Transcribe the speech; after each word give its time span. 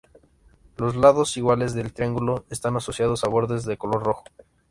Los 0.77 0.95
lados 0.95 1.37
iguales 1.37 1.75
del 1.75 1.93
triángulo 1.93 2.43
están 2.49 2.75
asociados 2.75 3.23
a 3.23 3.29
bordes 3.29 3.65
de 3.65 3.77
color 3.77 4.01
rojo. 4.01 4.23